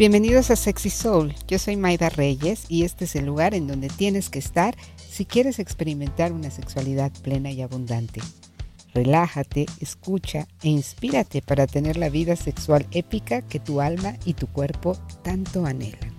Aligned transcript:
Bienvenidos 0.00 0.50
a 0.50 0.56
Sexy 0.56 0.88
Soul. 0.88 1.34
Yo 1.46 1.58
soy 1.58 1.76
Maida 1.76 2.08
Reyes 2.08 2.64
y 2.70 2.84
este 2.84 3.04
es 3.04 3.16
el 3.16 3.26
lugar 3.26 3.52
en 3.52 3.66
donde 3.66 3.90
tienes 3.90 4.30
que 4.30 4.38
estar 4.38 4.74
si 4.96 5.26
quieres 5.26 5.58
experimentar 5.58 6.32
una 6.32 6.50
sexualidad 6.50 7.12
plena 7.22 7.50
y 7.50 7.60
abundante. 7.60 8.22
Relájate, 8.94 9.66
escucha 9.78 10.48
e 10.62 10.70
inspírate 10.70 11.42
para 11.42 11.66
tener 11.66 11.98
la 11.98 12.08
vida 12.08 12.34
sexual 12.36 12.86
épica 12.92 13.42
que 13.42 13.60
tu 13.60 13.82
alma 13.82 14.14
y 14.24 14.32
tu 14.32 14.46
cuerpo 14.46 14.96
tanto 15.22 15.66
anhelan. 15.66 16.14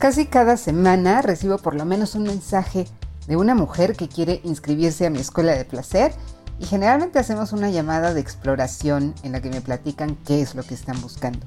Casi 0.00 0.26
cada 0.26 0.56
semana 0.56 1.22
recibo 1.22 1.56
por 1.58 1.76
lo 1.76 1.84
menos 1.84 2.16
un 2.16 2.24
mensaje 2.24 2.84
de 3.28 3.36
una 3.36 3.54
mujer 3.54 3.94
que 3.94 4.08
quiere 4.08 4.40
inscribirse 4.42 5.06
a 5.06 5.10
mi 5.10 5.20
escuela 5.20 5.52
de 5.52 5.66
placer 5.66 6.12
y 6.58 6.64
generalmente 6.64 7.20
hacemos 7.20 7.52
una 7.52 7.70
llamada 7.70 8.12
de 8.12 8.20
exploración 8.20 9.14
en 9.22 9.30
la 9.30 9.40
que 9.40 9.50
me 9.50 9.60
platican 9.60 10.16
qué 10.26 10.42
es 10.42 10.56
lo 10.56 10.64
que 10.64 10.74
están 10.74 11.00
buscando. 11.00 11.46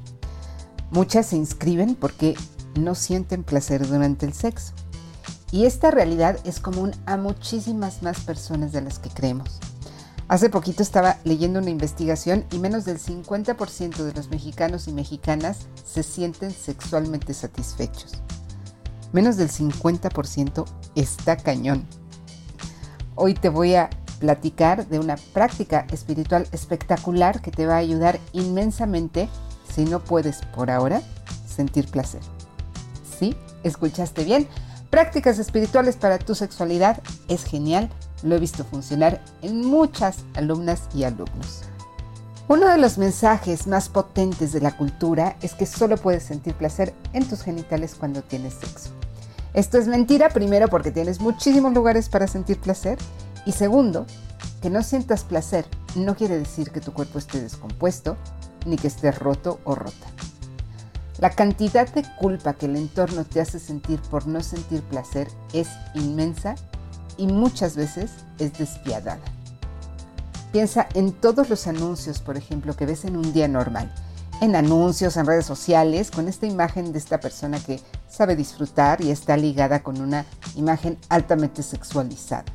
Muchas 0.93 1.25
se 1.25 1.37
inscriben 1.37 1.95
porque 1.95 2.35
no 2.79 2.93
sienten 2.93 3.43
placer 3.43 3.87
durante 3.87 4.27
el 4.27 4.33
sexo. 4.33 4.73
Y 5.49 5.65
esta 5.65 5.89
realidad 5.89 6.37
es 6.45 6.59
común 6.59 6.91
a 7.07 7.17
muchísimas 7.17 8.03
más 8.03 8.19
personas 8.19 8.71
de 8.73 8.81
las 8.81 8.99
que 8.99 9.09
creemos. 9.09 9.59
Hace 10.27 10.51
poquito 10.51 10.83
estaba 10.83 11.17
leyendo 11.23 11.59
una 11.59 11.71
investigación 11.71 12.45
y 12.51 12.59
menos 12.59 12.85
del 12.85 12.99
50% 12.99 14.03
de 14.03 14.13
los 14.13 14.29
mexicanos 14.29 14.87
y 14.87 14.93
mexicanas 14.93 15.65
se 15.83 16.03
sienten 16.03 16.51
sexualmente 16.51 17.33
satisfechos. 17.33 18.11
Menos 19.13 19.35
del 19.35 19.49
50% 19.49 20.63
está 20.93 21.37
cañón. 21.37 21.87
Hoy 23.15 23.33
te 23.33 23.49
voy 23.49 23.73
a 23.73 23.89
platicar 24.19 24.87
de 24.87 24.99
una 24.99 25.15
práctica 25.33 25.87
espiritual 25.91 26.47
espectacular 26.51 27.41
que 27.41 27.49
te 27.49 27.65
va 27.65 27.75
a 27.75 27.77
ayudar 27.77 28.19
inmensamente 28.31 29.27
si 29.73 29.85
no 29.85 29.99
puedes 29.99 30.41
por 30.55 30.69
ahora 30.69 31.01
sentir 31.47 31.87
placer. 31.87 32.21
¿Sí? 33.19 33.35
¿Escuchaste 33.63 34.23
bien? 34.23 34.47
Prácticas 34.89 35.39
espirituales 35.39 35.95
para 35.95 36.19
tu 36.19 36.35
sexualidad 36.35 37.01
es 37.27 37.43
genial. 37.43 37.89
Lo 38.21 38.35
he 38.35 38.39
visto 38.39 38.63
funcionar 38.63 39.21
en 39.41 39.65
muchas 39.65 40.17
alumnas 40.35 40.83
y 40.93 41.03
alumnos. 41.03 41.63
Uno 42.47 42.67
de 42.67 42.77
los 42.77 42.97
mensajes 42.97 43.67
más 43.67 43.89
potentes 43.89 44.51
de 44.51 44.61
la 44.61 44.75
cultura 44.75 45.37
es 45.41 45.53
que 45.53 45.65
solo 45.65 45.97
puedes 45.97 46.23
sentir 46.23 46.53
placer 46.53 46.93
en 47.13 47.27
tus 47.27 47.41
genitales 47.41 47.95
cuando 47.97 48.21
tienes 48.21 48.53
sexo. 48.55 48.89
Esto 49.53 49.77
es 49.77 49.87
mentira, 49.87 50.29
primero 50.29 50.67
porque 50.67 50.91
tienes 50.91 51.21
muchísimos 51.21 51.73
lugares 51.73 52.09
para 52.09 52.27
sentir 52.27 52.59
placer 52.59 52.97
y 53.45 53.53
segundo, 53.53 54.05
que 54.61 54.69
no 54.69 54.83
sientas 54.83 55.23
placer 55.23 55.65
no 55.95 56.15
quiere 56.15 56.37
decir 56.37 56.71
que 56.71 56.81
tu 56.81 56.91
cuerpo 56.93 57.19
esté 57.19 57.41
descompuesto 57.41 58.17
ni 58.65 58.77
que 58.77 58.87
estés 58.87 59.17
roto 59.17 59.59
o 59.63 59.75
rota. 59.75 60.07
La 61.19 61.29
cantidad 61.29 61.87
de 61.93 62.03
culpa 62.19 62.53
que 62.53 62.65
el 62.65 62.75
entorno 62.75 63.23
te 63.23 63.39
hace 63.39 63.59
sentir 63.59 64.01
por 64.01 64.27
no 64.27 64.41
sentir 64.41 64.81
placer 64.81 65.27
es 65.53 65.69
inmensa 65.93 66.55
y 67.17 67.27
muchas 67.27 67.75
veces 67.75 68.11
es 68.39 68.57
despiadada. 68.57 69.21
Piensa 70.51 70.87
en 70.93 71.13
todos 71.13 71.49
los 71.49 71.67
anuncios, 71.67 72.19
por 72.19 72.37
ejemplo, 72.37 72.75
que 72.75 72.85
ves 72.85 73.05
en 73.05 73.15
un 73.15 73.33
día 73.33 73.47
normal. 73.47 73.93
En 74.41 74.55
anuncios, 74.55 75.15
en 75.15 75.25
redes 75.25 75.45
sociales, 75.45 76.11
con 76.11 76.27
esta 76.27 76.45
imagen 76.45 76.91
de 76.91 76.99
esta 76.99 77.19
persona 77.19 77.59
que 77.59 77.79
sabe 78.09 78.35
disfrutar 78.35 79.01
y 79.01 79.09
está 79.09 79.37
ligada 79.37 79.81
con 79.81 80.01
una 80.01 80.25
imagen 80.55 80.97
altamente 81.09 81.63
sexualizada. 81.63 82.45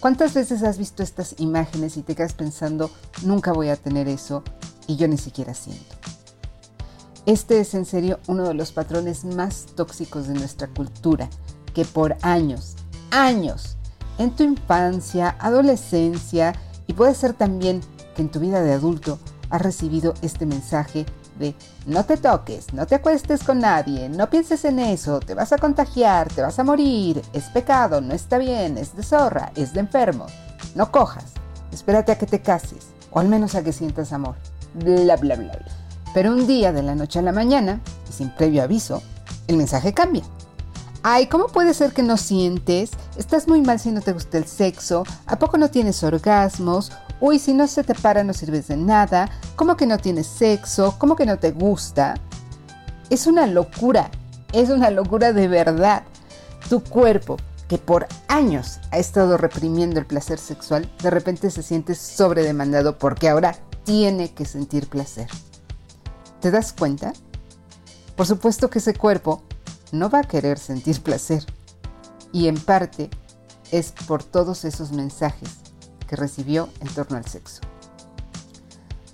¿Cuántas 0.00 0.34
veces 0.34 0.62
has 0.62 0.78
visto 0.78 1.02
estas 1.02 1.34
imágenes 1.38 1.96
y 1.96 2.02
te 2.02 2.14
quedas 2.14 2.32
pensando, 2.32 2.90
nunca 3.22 3.52
voy 3.52 3.68
a 3.68 3.76
tener 3.76 4.08
eso 4.08 4.42
y 4.86 4.96
yo 4.96 5.08
ni 5.08 5.18
siquiera 5.18 5.54
siento? 5.54 5.96
Este 7.26 7.60
es 7.60 7.74
en 7.74 7.84
serio 7.84 8.20
uno 8.28 8.44
de 8.44 8.54
los 8.54 8.70
patrones 8.72 9.24
más 9.24 9.66
tóxicos 9.74 10.28
de 10.28 10.34
nuestra 10.34 10.68
cultura, 10.68 11.28
que 11.74 11.84
por 11.84 12.16
años, 12.22 12.76
años, 13.10 13.76
en 14.18 14.34
tu 14.34 14.44
infancia, 14.44 15.36
adolescencia 15.40 16.54
y 16.86 16.92
puede 16.92 17.14
ser 17.14 17.34
también 17.34 17.80
que 18.14 18.22
en 18.22 18.30
tu 18.30 18.40
vida 18.40 18.62
de 18.62 18.72
adulto 18.72 19.18
has 19.50 19.60
recibido 19.60 20.14
este 20.22 20.46
mensaje 20.46 21.04
de 21.38 21.54
no 21.84 22.04
te 22.04 22.16
toques, 22.16 22.72
no 22.72 22.86
te 22.86 22.94
acuestes 22.94 23.42
con 23.42 23.60
nadie, 23.60 24.08
no 24.08 24.30
pienses 24.30 24.64
en 24.64 24.78
eso, 24.78 25.20
te 25.20 25.34
vas 25.34 25.52
a 25.52 25.58
contagiar, 25.58 26.32
te 26.32 26.42
vas 26.42 26.58
a 26.58 26.64
morir, 26.64 27.22
es 27.32 27.44
pecado, 27.50 28.00
no 28.00 28.14
está 28.14 28.38
bien, 28.38 28.78
es 28.78 28.96
de 28.96 29.02
zorra, 29.02 29.52
es 29.54 29.72
de 29.74 29.80
enfermo, 29.80 30.26
no 30.74 30.90
cojas, 30.90 31.32
espérate 31.72 32.12
a 32.12 32.18
que 32.18 32.26
te 32.26 32.40
cases, 32.40 32.86
o 33.10 33.20
al 33.20 33.28
menos 33.28 33.54
a 33.54 33.62
que 33.62 33.72
sientas 33.72 34.12
amor, 34.12 34.36
bla, 34.76 35.16
bla, 35.16 35.36
bla, 35.36 35.52
bla. 35.52 35.58
Pero 36.14 36.32
un 36.32 36.46
día 36.46 36.72
de 36.72 36.82
la 36.82 36.94
noche 36.94 37.18
a 37.18 37.22
la 37.22 37.32
mañana, 37.32 37.80
y 38.08 38.12
sin 38.12 38.30
previo 38.30 38.62
aviso, 38.62 39.02
el 39.48 39.56
mensaje 39.56 39.92
cambia. 39.92 40.22
Ay, 41.02 41.26
¿cómo 41.26 41.46
puede 41.46 41.72
ser 41.72 41.92
que 41.92 42.02
no 42.02 42.16
sientes? 42.16 42.90
Estás 43.16 43.46
muy 43.46 43.60
mal 43.60 43.78
si 43.78 43.92
no 43.92 44.00
te 44.00 44.12
gusta 44.12 44.38
el 44.38 44.46
sexo. 44.46 45.04
¿A 45.26 45.38
poco 45.38 45.56
no 45.56 45.70
tienes 45.70 46.02
orgasmos? 46.02 46.90
Uy, 47.20 47.38
si 47.38 47.54
no 47.54 47.68
se 47.68 47.84
te 47.84 47.94
para 47.94 48.24
no 48.24 48.32
sirves 48.32 48.68
de 48.68 48.76
nada. 48.76 49.30
¿Cómo 49.54 49.76
que 49.76 49.86
no 49.86 49.98
tienes 49.98 50.26
sexo? 50.26 50.96
¿Cómo 50.98 51.14
que 51.14 51.24
no 51.24 51.38
te 51.38 51.52
gusta? 51.52 52.14
Es 53.08 53.26
una 53.28 53.46
locura. 53.46 54.10
Es 54.52 54.68
una 54.68 54.90
locura 54.90 55.32
de 55.32 55.46
verdad. 55.46 56.02
Tu 56.68 56.82
cuerpo, 56.82 57.36
que 57.68 57.78
por 57.78 58.08
años 58.26 58.80
ha 58.90 58.98
estado 58.98 59.36
reprimiendo 59.36 60.00
el 60.00 60.06
placer 60.06 60.38
sexual, 60.38 60.90
de 61.02 61.10
repente 61.10 61.50
se 61.50 61.62
siente 61.62 61.94
sobredemandado 61.94 62.98
porque 62.98 63.28
ahora 63.28 63.54
tiene 63.86 64.34
que 64.34 64.44
sentir 64.44 64.88
placer. 64.88 65.28
¿Te 66.40 66.50
das 66.50 66.74
cuenta? 66.74 67.14
Por 68.16 68.26
supuesto 68.26 68.68
que 68.68 68.80
ese 68.80 68.94
cuerpo 68.94 69.42
no 69.92 70.10
va 70.10 70.18
a 70.20 70.24
querer 70.24 70.58
sentir 70.58 71.00
placer. 71.02 71.46
Y 72.32 72.48
en 72.48 72.58
parte 72.58 73.08
es 73.70 73.92
por 73.92 74.24
todos 74.24 74.64
esos 74.64 74.90
mensajes 74.92 75.48
que 76.06 76.16
recibió 76.16 76.68
en 76.80 76.88
torno 76.88 77.16
al 77.16 77.26
sexo. 77.26 77.62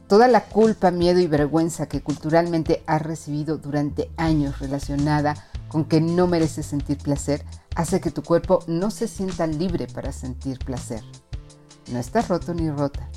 Toda 0.08 0.26
la 0.26 0.46
culpa, 0.46 0.90
miedo 0.90 1.20
y 1.20 1.26
vergüenza 1.26 1.86
que 1.86 2.02
culturalmente 2.02 2.82
ha 2.86 2.98
recibido 2.98 3.58
durante 3.58 4.10
años 4.16 4.58
relacionada 4.58 5.34
con 5.68 5.84
que 5.84 6.00
no 6.00 6.26
mereces 6.26 6.66
sentir 6.66 6.98
placer 6.98 7.44
hace 7.74 8.00
que 8.00 8.10
tu 8.10 8.22
cuerpo 8.22 8.60
no 8.66 8.90
se 8.90 9.06
sienta 9.06 9.46
libre 9.46 9.86
para 9.86 10.12
sentir 10.12 10.58
placer. 10.58 11.02
No 11.90 11.98
estás 11.98 12.28
roto 12.28 12.54
ni 12.54 12.70
rota. 12.70 13.08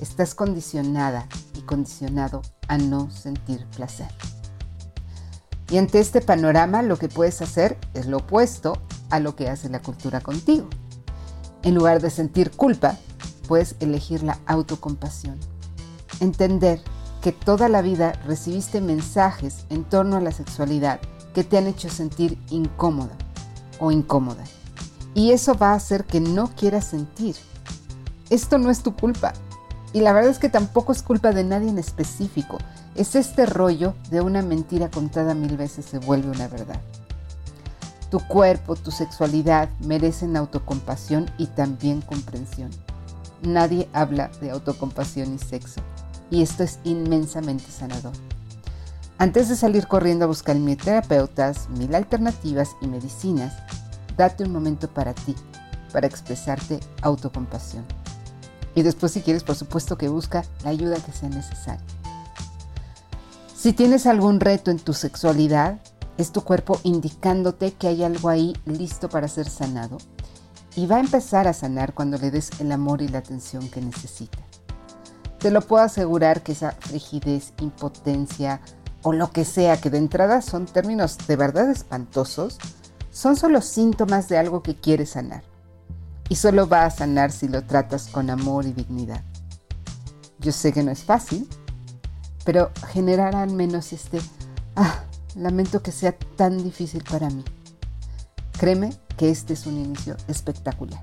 Estás 0.00 0.34
condicionada 0.34 1.26
y 1.54 1.62
condicionado 1.62 2.42
a 2.68 2.78
no 2.78 3.10
sentir 3.10 3.66
placer. 3.76 4.08
Y 5.70 5.78
ante 5.78 5.98
este 5.98 6.20
panorama 6.20 6.82
lo 6.82 6.96
que 6.96 7.08
puedes 7.08 7.42
hacer 7.42 7.78
es 7.94 8.06
lo 8.06 8.18
opuesto 8.18 8.74
a 9.10 9.20
lo 9.20 9.34
que 9.34 9.48
hace 9.48 9.68
la 9.68 9.82
cultura 9.82 10.20
contigo. 10.20 10.68
En 11.62 11.74
lugar 11.74 12.00
de 12.00 12.10
sentir 12.10 12.52
culpa, 12.52 12.96
puedes 13.48 13.74
elegir 13.80 14.22
la 14.22 14.38
autocompasión. 14.46 15.38
Entender 16.20 16.80
que 17.20 17.32
toda 17.32 17.68
la 17.68 17.82
vida 17.82 18.12
recibiste 18.26 18.80
mensajes 18.80 19.66
en 19.70 19.84
torno 19.84 20.16
a 20.16 20.20
la 20.20 20.30
sexualidad 20.30 21.00
que 21.34 21.42
te 21.42 21.58
han 21.58 21.66
hecho 21.66 21.88
sentir 21.88 22.38
incómoda 22.50 23.16
o 23.80 23.90
incómoda. 23.90 24.44
Y 25.14 25.32
eso 25.32 25.54
va 25.54 25.72
a 25.72 25.76
hacer 25.76 26.04
que 26.04 26.20
no 26.20 26.54
quieras 26.54 26.84
sentir. 26.86 27.36
Esto 28.30 28.58
no 28.58 28.70
es 28.70 28.82
tu 28.82 28.94
culpa. 28.94 29.32
Y 29.92 30.00
la 30.00 30.12
verdad 30.12 30.30
es 30.30 30.38
que 30.38 30.48
tampoco 30.48 30.92
es 30.92 31.02
culpa 31.02 31.32
de 31.32 31.44
nadie 31.44 31.70
en 31.70 31.78
específico. 31.78 32.58
Es 32.94 33.14
este 33.14 33.46
rollo 33.46 33.94
de 34.10 34.20
una 34.20 34.42
mentira 34.42 34.90
contada 34.90 35.34
mil 35.34 35.56
veces 35.56 35.86
se 35.86 35.98
vuelve 35.98 36.30
una 36.30 36.48
verdad. 36.48 36.80
Tu 38.10 38.20
cuerpo, 38.20 38.76
tu 38.76 38.90
sexualidad 38.90 39.68
merecen 39.80 40.36
autocompasión 40.36 41.30
y 41.38 41.46
también 41.46 42.02
comprensión. 42.02 42.70
Nadie 43.42 43.88
habla 43.92 44.30
de 44.40 44.50
autocompasión 44.50 45.34
y 45.34 45.38
sexo, 45.38 45.80
y 46.30 46.42
esto 46.42 46.62
es 46.62 46.78
inmensamente 46.84 47.70
sanador. 47.70 48.12
Antes 49.18 49.48
de 49.48 49.56
salir 49.56 49.86
corriendo 49.86 50.24
a 50.24 50.28
buscar 50.28 50.56
mil 50.56 50.76
terapeutas, 50.76 51.68
mil 51.70 51.94
alternativas 51.94 52.76
y 52.80 52.86
medicinas, 52.86 53.54
date 54.16 54.44
un 54.44 54.52
momento 54.52 54.88
para 54.88 55.14
ti, 55.14 55.34
para 55.92 56.06
expresarte 56.06 56.80
autocompasión. 57.02 57.84
Y 58.76 58.82
después 58.82 59.10
si 59.10 59.22
quieres, 59.22 59.42
por 59.42 59.56
supuesto 59.56 59.98
que 59.98 60.08
busca 60.08 60.44
la 60.62 60.70
ayuda 60.70 60.96
que 60.96 61.10
sea 61.10 61.30
necesaria. 61.30 61.84
Si 63.56 63.72
tienes 63.72 64.06
algún 64.06 64.38
reto 64.38 64.70
en 64.70 64.78
tu 64.78 64.92
sexualidad, 64.92 65.80
es 66.18 66.30
tu 66.30 66.42
cuerpo 66.42 66.78
indicándote 66.84 67.72
que 67.72 67.88
hay 67.88 68.04
algo 68.04 68.28
ahí 68.28 68.54
listo 68.66 69.08
para 69.08 69.28
ser 69.28 69.48
sanado 69.48 69.98
y 70.76 70.86
va 70.86 70.96
a 70.96 71.00
empezar 71.00 71.48
a 71.48 71.54
sanar 71.54 71.94
cuando 71.94 72.18
le 72.18 72.30
des 72.30 72.50
el 72.60 72.70
amor 72.70 73.00
y 73.00 73.08
la 73.08 73.18
atención 73.18 73.68
que 73.70 73.80
necesita. 73.80 74.38
Te 75.38 75.50
lo 75.50 75.62
puedo 75.62 75.82
asegurar 75.82 76.42
que 76.42 76.52
esa 76.52 76.76
rigidez, 76.90 77.54
impotencia 77.60 78.60
o 79.02 79.12
lo 79.12 79.30
que 79.30 79.44
sea 79.44 79.80
que 79.80 79.88
de 79.90 79.98
entrada 79.98 80.42
son 80.42 80.66
términos 80.66 81.16
de 81.26 81.36
verdad 81.36 81.70
espantosos, 81.70 82.58
son 83.10 83.36
solo 83.36 83.62
síntomas 83.62 84.28
de 84.28 84.36
algo 84.36 84.62
que 84.62 84.76
quieres 84.76 85.10
sanar. 85.10 85.42
Y 86.28 86.36
solo 86.36 86.68
va 86.68 86.84
a 86.84 86.90
sanar 86.90 87.32
si 87.32 87.48
lo 87.48 87.62
tratas 87.62 88.08
con 88.08 88.30
amor 88.30 88.66
y 88.66 88.72
dignidad. 88.72 89.22
Yo 90.38 90.52
sé 90.52 90.72
que 90.72 90.82
no 90.82 90.90
es 90.90 91.04
fácil, 91.04 91.48
pero 92.44 92.70
generar 92.92 93.34
al 93.34 93.52
menos 93.52 93.92
este 93.92 94.20
Ah, 94.76 95.04
lamento 95.34 95.82
que 95.82 95.90
sea 95.90 96.12
tan 96.36 96.62
difícil 96.62 97.02
para 97.02 97.30
mí. 97.30 97.42
Créeme 98.58 98.92
que 99.16 99.30
este 99.30 99.54
es 99.54 99.66
un 99.66 99.78
inicio 99.78 100.16
espectacular. 100.28 101.02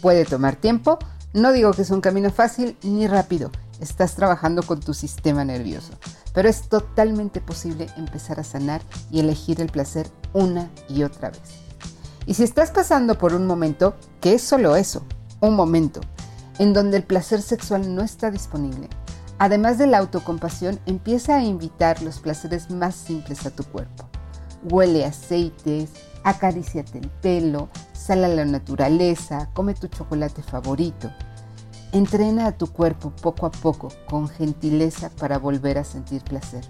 Puede 0.00 0.24
tomar 0.24 0.56
tiempo, 0.56 0.98
no 1.34 1.52
digo 1.52 1.72
que 1.72 1.82
es 1.82 1.90
un 1.90 2.00
camino 2.00 2.30
fácil 2.30 2.78
ni 2.82 3.06
rápido, 3.06 3.50
estás 3.80 4.14
trabajando 4.14 4.62
con 4.62 4.80
tu 4.80 4.94
sistema 4.94 5.44
nervioso, 5.44 5.92
pero 6.32 6.48
es 6.48 6.70
totalmente 6.70 7.42
posible 7.42 7.86
empezar 7.98 8.40
a 8.40 8.44
sanar 8.44 8.80
y 9.10 9.20
elegir 9.20 9.60
el 9.60 9.68
placer 9.68 10.08
una 10.32 10.70
y 10.88 11.02
otra 11.02 11.30
vez. 11.30 11.65
Y 12.26 12.34
si 12.34 12.42
estás 12.42 12.72
pasando 12.72 13.16
por 13.16 13.34
un 13.34 13.46
momento, 13.46 13.94
que 14.20 14.34
es 14.34 14.42
solo 14.42 14.74
eso, 14.74 15.04
un 15.40 15.54
momento, 15.54 16.00
en 16.58 16.72
donde 16.72 16.96
el 16.96 17.04
placer 17.04 17.40
sexual 17.40 17.94
no 17.94 18.02
está 18.02 18.32
disponible, 18.32 18.88
además 19.38 19.78
de 19.78 19.86
la 19.86 19.98
autocompasión, 19.98 20.80
empieza 20.86 21.36
a 21.36 21.44
invitar 21.44 22.02
los 22.02 22.18
placeres 22.18 22.68
más 22.70 22.96
simples 22.96 23.46
a 23.46 23.50
tu 23.50 23.62
cuerpo. 23.62 24.08
Huele 24.68 25.04
aceites, 25.04 25.90
acaríciate 26.24 26.98
el 26.98 27.08
pelo, 27.08 27.68
sal 27.92 28.24
a 28.24 28.28
la 28.28 28.44
naturaleza, 28.44 29.48
come 29.54 29.74
tu 29.74 29.86
chocolate 29.86 30.42
favorito. 30.42 31.08
Entrena 31.92 32.46
a 32.46 32.58
tu 32.58 32.66
cuerpo 32.66 33.10
poco 33.10 33.46
a 33.46 33.52
poco 33.52 33.88
con 34.10 34.28
gentileza 34.28 35.10
para 35.10 35.38
volver 35.38 35.78
a 35.78 35.84
sentir 35.84 36.22
placer. 36.22 36.64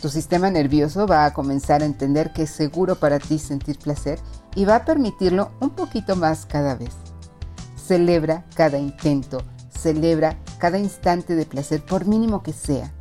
Tu 0.00 0.08
sistema 0.08 0.50
nervioso 0.50 1.06
va 1.06 1.24
a 1.24 1.32
comenzar 1.32 1.82
a 1.82 1.86
entender 1.86 2.32
que 2.32 2.42
es 2.42 2.50
seguro 2.50 2.96
para 2.96 3.18
ti 3.18 3.38
sentir 3.38 3.78
placer 3.78 4.18
y 4.54 4.64
va 4.64 4.76
a 4.76 4.84
permitirlo 4.84 5.50
un 5.60 5.70
poquito 5.70 6.16
más 6.16 6.46
cada 6.46 6.74
vez. 6.74 6.92
Celebra 7.76 8.44
cada 8.54 8.78
intento, 8.78 9.42
celebra 9.70 10.38
cada 10.58 10.78
instante 10.78 11.34
de 11.34 11.46
placer 11.46 11.84
por 11.84 12.06
mínimo 12.06 12.42
que 12.42 12.52
sea. 12.52 12.92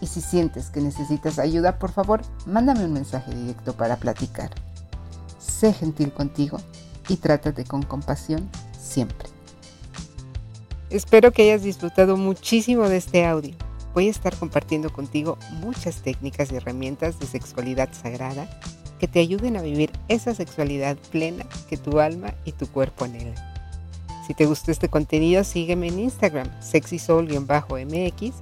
Y 0.00 0.06
si 0.06 0.20
sientes 0.20 0.70
que 0.70 0.80
necesitas 0.80 1.38
ayuda, 1.38 1.78
por 1.78 1.92
favor, 1.92 2.22
mándame 2.46 2.84
un 2.84 2.92
mensaje 2.92 3.34
directo 3.34 3.74
para 3.74 3.96
platicar. 3.96 4.50
Sé 5.38 5.72
gentil 5.72 6.12
contigo 6.12 6.58
y 7.08 7.16
trátate 7.16 7.64
con 7.64 7.82
compasión 7.82 8.48
siempre. 8.78 9.28
Espero 10.90 11.32
que 11.32 11.42
hayas 11.42 11.62
disfrutado 11.62 12.16
muchísimo 12.16 12.88
de 12.88 12.96
este 12.96 13.24
audio. 13.24 13.54
Voy 13.94 14.08
a 14.08 14.10
estar 14.10 14.36
compartiendo 14.36 14.92
contigo 14.92 15.38
muchas 15.52 16.02
técnicas 16.02 16.50
y 16.50 16.56
herramientas 16.56 17.18
de 17.18 17.26
sexualidad 17.26 17.88
sagrada 17.92 18.48
que 19.04 19.08
te 19.08 19.20
ayuden 19.20 19.58
a 19.58 19.60
vivir 19.60 19.92
esa 20.08 20.34
sexualidad 20.34 20.96
plena 21.12 21.44
que 21.68 21.76
tu 21.76 22.00
alma 22.00 22.32
y 22.46 22.52
tu 22.52 22.66
cuerpo 22.66 23.04
anhelan. 23.04 23.34
Si 24.26 24.32
te 24.32 24.46
gustó 24.46 24.70
este 24.70 24.88
contenido, 24.88 25.44
sígueme 25.44 25.88
en 25.88 25.98
Instagram, 25.98 26.48
sexysoul-mx, 26.62 28.32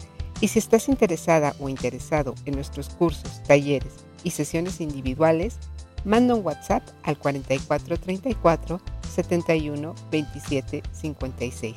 y 0.41 0.47
si 0.47 0.59
estás 0.61 0.89
interesada 0.89 1.57
o 1.59 1.69
interesado 1.69 2.37
en 2.45 2.55
nuestros 2.55 2.91
cursos, 2.91 3.43
talleres 3.43 3.93
y 4.23 4.31
sesiones 4.31 4.81
individuales, 4.81 5.57
manda 6.05 6.37
un 6.37 6.47
WhatsApp 6.47 6.85
al 7.03 7.19
4434 7.19 8.81
71 9.13 9.97
27 10.13 10.85
56. 10.93 11.75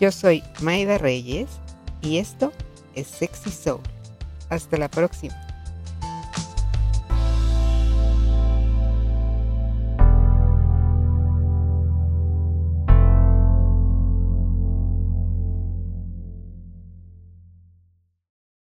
Yo 0.00 0.10
soy 0.10 0.42
Maida 0.62 0.96
Reyes 0.96 1.50
y 2.00 2.16
esto 2.16 2.50
es 2.94 3.08
Sexy 3.08 3.50
Soul. 3.50 3.82
Hasta 4.48 4.78
la 4.78 4.88
próxima. 4.88 5.43